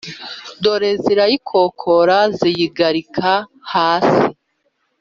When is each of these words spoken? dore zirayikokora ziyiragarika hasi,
dore 0.63 0.91
zirayikokora 1.03 2.17
ziyiragarika 2.37 3.31
hasi, 3.71 4.21